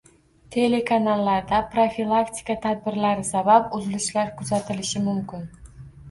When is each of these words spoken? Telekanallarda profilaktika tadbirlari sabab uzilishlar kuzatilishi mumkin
Telekanallarda 0.53 1.57
profilaktika 1.73 2.55
tadbirlari 2.63 3.25
sabab 3.27 3.75
uzilishlar 3.81 4.31
kuzatilishi 4.39 5.03
mumkin 5.09 5.45